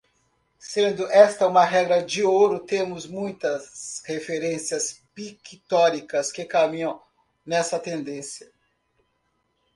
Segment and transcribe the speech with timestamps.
[0.57, 6.99] Sendo esta uma regra de ouro, temos muitas referências pictóricas que caminham
[7.45, 8.51] nessa tendência.